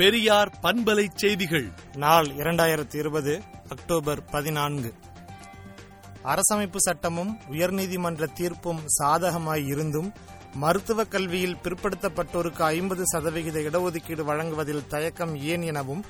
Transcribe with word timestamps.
பெரியார் 0.00 0.58
பண்பலை 0.62 1.08
செய்திகள். 1.14 1.72
நாள் 1.96 2.24
இரண்டாயிரத்தி 2.24 2.96
இருபது 2.96 3.42
அக்டோபர் 3.68 4.24
பதினான்கு. 4.24 4.94
அரசமைப்பு 6.24 6.76
சட்டமும் 6.76 7.38
உயர்நீதிமன்ற 7.50 8.26
தீர்ப்பும் 8.32 8.78
சாதகமாய் 9.02 9.66
இருந்தும் 9.66 10.12
மருத்துவக் 10.54 11.10
கல்வியில் 11.10 11.56
பிற்படுத்தப்பட்டோருக்கு 11.62 12.62
ஐம்பது 12.62 13.06
சதவிகித 13.06 13.60
இடஒதுக்கீடு 13.60 14.22
வழங்குவதில் 14.22 14.86
தயக்கம் 14.86 15.36
ஏன் 15.36 15.62
எனவும் 15.62 16.04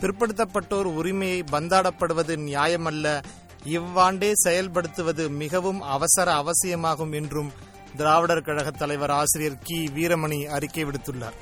பிற்படுத்தப்பட்டோர் 0.00 0.84
உரிமையை 0.84 1.44
பந்தாடப்படுவது 1.52 2.36
நியாயமல்ல 2.36 3.22
இவ்வாண்டே 3.64 4.32
செயல்படுத்துவது 4.44 5.28
மிகவும் 5.28 5.80
அவசர 5.80 6.34
அவசியமாகும் 6.34 7.12
என்றும் 7.12 7.52
திராவிடர் 7.96 8.42
கழக 8.42 8.70
தலைவர் 8.70 9.10
ஆசிரியர் 9.10 9.58
கி. 9.58 9.84
வீரமணி 9.84 10.44
அறிக்கை 10.44 10.84
விடுத்துள்ளார். 10.84 11.36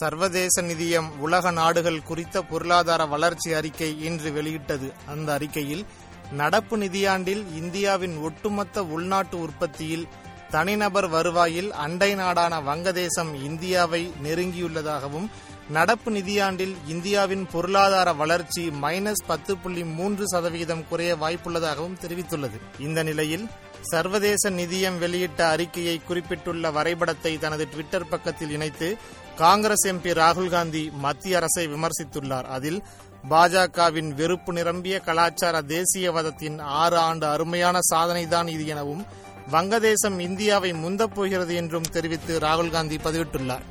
சர்வதேச 0.00 0.62
நிதியம் 0.62 1.08
உலக 1.18 1.50
நாடுகள் 1.50 2.06
குறித்த 2.08 2.42
பொருளாதார 2.42 3.02
வளர்ச்சி 3.14 3.50
அறிக்கை 3.52 3.90
இன்று 4.08 4.30
வெளியிட்டது. 4.32 4.88
அந்த 5.06 5.28
அறிக்கையில் 5.32 5.84
நடப்பு 6.32 6.76
நிதியாண்டில் 6.78 7.42
இந்தியாவின் 7.60 8.16
ஒட்டுமொத்த 8.18 8.84
உள்நாட்டு 8.94 9.36
உற்பத்தியில் 9.40 10.06
தனிநபர் 10.50 11.08
வருவாயில் 11.08 11.70
அண்டை 11.84 12.10
நாடான 12.14 12.54
வங்கதேசம் 12.60 13.32
இந்தியாவை 13.48 14.02
நெருங்கியுள்ளதாகவும் 14.24 15.28
நடப்பு 15.68 16.10
நிதியாண்டில் 16.10 16.74
இந்தியாவின் 16.86 17.44
பொருளாதார 17.52 18.08
வளர்ச்சி 18.12 18.64
மைனஸ் 18.82 19.24
பத்து 19.26 19.52
புள்ளி 19.56 19.84
மூன்று 19.98 20.24
சதவிகிதம் 20.28 20.84
குறைய 20.88 21.12
வாய்ப்புள்ளதாகவும் 21.22 22.00
தெரிவித்துள்ளது. 22.02 22.58
இந்த 22.78 23.02
நிலையில் 23.02 23.46
சர்வதேச 23.92 24.50
நிதியம் 24.50 24.98
வெளியிட்ட 24.98 25.40
அறிக்கையை 25.54 25.96
குறிப்பிட்டுள்ள 25.98 26.70
வரைபடத்தை 26.70 27.32
தனது 27.38 27.64
ட்விட்டர் 27.72 28.10
பக்கத்தில் 28.12 28.50
இணைத்து 28.50 28.88
காங்கிரஸ் 29.36 29.86
எம்பி 29.86 30.10
ராகுல் 30.20 30.50
காந்தி 30.50 30.90
மத்திய 31.04 31.36
அரசை 31.36 31.64
விமர்சித்துள்ளார். 31.68 32.46
அதில் 32.56 32.82
பாஜகவின் 33.30 34.10
வெறுப்பு 34.14 34.52
நிரம்பிய 34.52 35.00
கலாச்சார 35.00 35.62
தேசியவாதத்தின் 35.62 36.56
ஆறு 36.82 36.96
ஆண்டு 36.96 37.26
அருமையான 37.26 37.78
சாதனைதான் 37.94 38.48
இது 38.48 38.66
எனவும் 38.66 39.06
வங்கதேசம் 39.50 40.18
இந்தியாவை 40.18 40.72
முந்தப் 40.72 41.14
போகிறது 41.14 41.54
என்றும் 41.54 41.90
தெரிவித்து 41.90 42.38
ராகுல் 42.38 42.70
காந்தி 42.70 42.96
பதிவிட்டுள்ளார். 42.96 43.66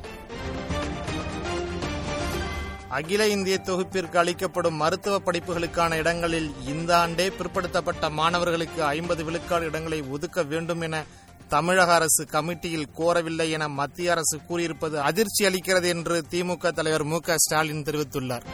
அகில 2.88 3.28
இந்திய 3.28 3.56
தொகுப்பிற்கு 3.64 4.16
அளிக்கப்படும் 4.16 4.74
மருத்துவ 4.74 5.20
படிப்புகளுக்கான 5.24 5.94
இடங்களில் 5.94 6.50
இந்த 6.66 6.90
ஆண்டே 6.96 7.26
பிற்படுத்தப்பட்ட 7.38 8.10
மாணவர்களுக்கு 8.10 8.82
ஐம்பது 8.84 9.24
விழுக்காடு 9.24 9.66
இடங்களை 9.66 10.02
ஒதுக்க 10.02 10.42
வேண்டும் 10.42 10.80
என 10.80 11.04
தமிழக 11.48 11.94
அரசு 11.94 12.24
கமிட்டியில் 12.24 12.88
கோரவில்லை 12.98 13.50
என 13.50 13.68
மத்திய 13.68 14.10
அரசு 14.10 14.38
கூறியிருப்பது 14.48 15.00
அதிர்ச்சி 15.00 15.46
அளிக்கிறது 15.46 15.86
என்று 15.86 16.24
திமுக 16.30 16.72
தலைவர் 16.72 17.04
மு 17.04 17.18
ஸ்டாலின் 17.34 17.82
தெரிவித்துள்ளார். 17.82 18.46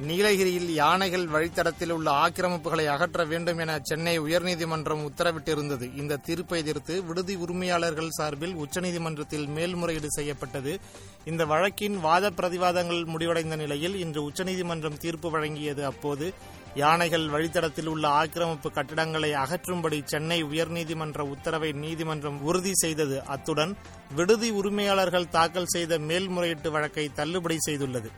நீலகிரியில் 0.00 0.74
யானைகள் 0.74 1.26
வழித்தடத்தில் 1.26 1.90
உள்ள 1.90 2.10
ஆக்கிரமிப்புகளை 2.10 2.86
அகற்ற 2.86 3.24
வேண்டும் 3.24 3.58
என 3.58 3.78
சென்னை 3.82 4.20
உயர்நீதிமன்றம் 4.20 5.08
உத்தரவிட்டிருந்தது. 5.10 5.96
இந்த 5.96 6.16
தீர்ப்பை 6.16 6.58
எதிர்த்து 6.60 7.04
விடுதி 7.04 7.34
உரிமையாளர்கள் 7.34 8.10
சார்பில் 8.10 8.56
உச்சநீதிமன்றத்தில் 8.56 9.46
மேல்முறையீடு 9.46 10.10
செய்யப்பட்டது. 10.10 10.80
இந்த 11.24 11.44
வழக்கின் 11.44 12.00
வாத 12.00 12.30
பிரதிவாதங்கள் 12.30 13.04
முடிவடைந்த 13.04 13.56
நிலையில் 13.56 13.96
இன்று 13.98 14.22
உச்சநீதிமன்றம் 14.22 14.98
தீர்ப்பு 14.98 15.30
வழங்கியது. 15.38 15.82
அப்போது 15.82 16.34
யானைகள் 16.74 17.26
வழித்தடத்தில் 17.28 17.86
உள்ள 17.86 18.08
ஆக்கிரமிப்பு 18.08 18.70
கட்டிடங்களை 18.72 19.32
அகற்றும்படி 19.32 20.02
சென்னை 20.04 20.44
உயர்நீதிமன்ற 20.44 21.20
உத்தரவை 21.20 21.72
நீதிமன்றம் 21.72 22.42
உறுதி 22.42 22.74
செய்தது. 22.74 23.24
அத்துடன் 23.24 23.76
விடுதி 24.14 24.50
உரிமையாளர்கள் 24.50 25.28
தாக்கல் 25.28 25.72
செய்த 25.74 25.98
மேல்முறையீட்டு 25.98 26.70
வழக்கை 26.70 27.12
தள்ளுபடி 27.12 27.56
செய்துள்ளது. 27.70 28.10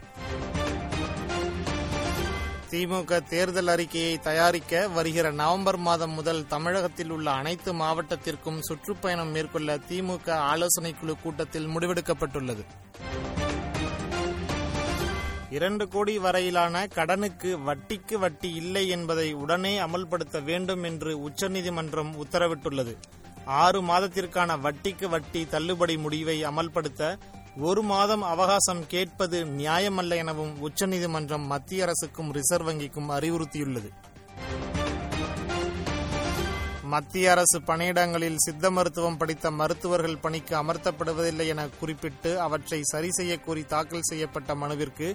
திமுக 2.71 3.19
தேர்தல் 3.29 3.67
அறிக்கையை 3.67 4.19
தயாரிக்க 4.19 4.87
வருகிற 4.87 5.31
நவம்பர் 5.31 5.77
மாதம் 5.77 6.11
முதல் 6.11 6.47
தமிழகத்தில் 6.47 7.09
உள்ள 7.09 7.31
அனைத்து 7.31 7.73
மாவட்டத்திற்கும் 7.73 8.59
சுற்றுப்பயணம் 8.59 9.31
மேற்கொள்ள 9.31 9.77
திமுக 9.77 10.29
ஆலோசனை 10.31 10.95
குழு 10.99 11.15
கூட்டத்தில் 11.23 11.67
முடிவெடுக்கப்பட்டுள்ளது. 11.67 12.65
இரண்டு 15.49 15.87
கோடி 15.87 16.17
வரையிலான 16.17 16.87
கடனுக்கு 16.87 17.57
வட்டிக்கு 17.57 18.13
வட்டி 18.19 18.53
இல்லை 18.53 18.87
என்பதை 18.87 19.33
உடனே 19.33 19.79
அமல்படுத்த 19.79 20.43
வேண்டும் 20.43 20.83
என்று 20.83 21.21
உச்சநீதிமன்றம் 21.21 22.25
உத்தரவிட்டுள்ளது. 22.25 22.95
ஆறு 23.45 23.81
மாதத்திற்கான 23.81 24.57
வட்டிக்கு 24.59 25.09
வட்டி 25.09 25.47
தள்ளுபடி 25.49 25.97
முடிவை 25.97 26.43
அமல்படுத்த 26.43 27.17
ஒரு 27.57 27.81
மாதம் 27.81 28.21
அவகாசம் 28.21 28.87
கேட்பது 28.87 29.45
நியாயமல்ல 29.45 30.15
எனவும் 30.15 30.61
உச்சநீதிமன்றம் 30.61 31.45
மத்திய 31.45 31.83
அரசுக்கும் 31.83 32.33
ரிசர்வ் 32.33 32.69
வங்கிக்கும் 32.69 33.09
அறிவுறுத்தியுள்ளது. 33.09 33.89
மத்திய 36.91 37.31
அரசு 37.31 37.57
பணியிடங்களில் 37.59 38.43
சித்த 38.45 38.71
மருத்துவம் 38.71 39.17
படித்த 39.17 39.51
மருத்துவர்கள் 39.51 40.17
பணிக்கு 40.17 40.53
அமர்த்தப்படுவதில்லை 40.61 41.45
என 41.53 41.67
குறிப்பிட்டு 41.79 42.31
அவற்றை 42.39 42.79
சரி 42.83 43.09
செய்ய 43.11 43.33
கோரி 43.39 43.63
தாக்கல் 43.63 44.09
செய்யப்பட்ட 44.09 44.55
மனுவிற்கு 44.55 45.07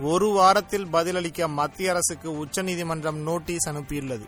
ஒரு 0.00 0.28
வாரத்தில் 0.28 0.86
பதிலளிக்க 0.86 1.48
மத்திய 1.48 1.90
அரசுக்கு 1.90 2.30
உச்சநீதிமன்றம் 2.38 3.18
நோட்டீஸ் 3.22 3.68
அனுப்பியுள்ளது. 3.68 4.26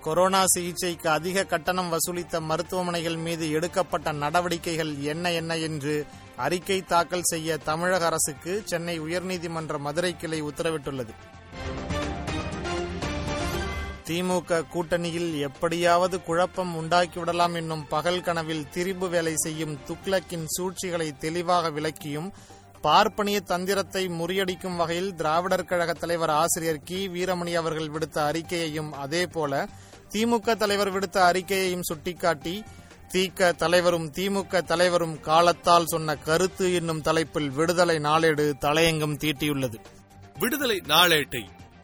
கொரோனா 0.00 0.42
சிகிச்சைக்கு 0.46 1.08
அதிக 1.10 1.44
கட்டணம் 1.44 1.90
வசூலித்த 1.92 2.40
மருத்துவமனைகள் 2.40 3.16
மீது 3.16 3.50
எடுக்கப்பட்ட 3.50 4.12
நடவடிக்கைகள் 4.12 4.92
என்ன 5.12 5.32
என்ன 5.32 5.56
என்று 5.56 5.96
அறிக்கை 6.36 6.78
தாக்கல் 6.82 7.28
செய்ய 7.32 7.56
தமிழக 7.56 8.06
அரசுக்கு 8.06 8.62
சென்னை 8.64 9.00
உயர்நீதிமன்ற 9.00 9.78
மதுரை 9.78 10.16
கிளை 10.16 10.42
உத்தரவிட்டுள்ளது. 10.42 11.14
திமுக 14.10 14.66
கூட்டணியில் 14.72 15.38
எப்படியாவது 15.38 16.22
குழப்பம் 16.22 16.72
உண்டாக்கிவிடலாம் 16.80 17.54
என்னும் 17.54 17.86
பகல் 17.88 18.20
கனவில் 18.20 18.68
திரிபு 18.68 19.08
வேலை 19.08 19.36
செய்யும் 19.36 19.78
துக்ளக்கின் 19.88 20.46
சூழ்ச்சிகளை 20.46 21.12
தெளிவாக 21.18 21.70
விளக்கியும் 21.70 22.32
பார்ப்பனிய 22.80 23.40
தந்திரத்தை 23.40 24.08
முறியடிக்கும் 24.08 24.76
வகையில் 24.76 25.14
திராவிடர் 25.14 25.64
கழக 25.64 25.92
தலைவர் 25.92 26.30
ஆசிரியர் 26.30 26.82
கி. 26.84 27.08
வீரமணி 27.08 27.52
அவர்கள் 27.52 27.88
விடுத்த 27.88 28.18
அறிக்கையையும் 28.30 28.90
அதேபோல 28.90 29.68
திமுக 30.10 30.56
தலைவர் 30.56 30.92
விடுத்த 30.92 31.18
அறிக்கையையும் 31.32 31.86
சுட்டிக்காட்டி 31.88 32.64
தீக்க 33.08 33.52
தலைவரும் 33.52 34.10
திமுக 34.10 34.62
தலைவரும் 34.62 35.20
காலத்தால் 35.20 35.86
சொன்ன 35.86 36.16
கருத்து 36.16 36.74
என்னும் 36.74 37.00
தலைப்பில் 37.00 37.50
விடுதலை 37.50 37.98
நாளேடு 37.98 38.54
தலையங்கம் 38.60 39.16
தீட்டியுள்ளது. 39.16 39.78
விடுதலை 40.38 40.82
நாளேட்டை 40.86 41.44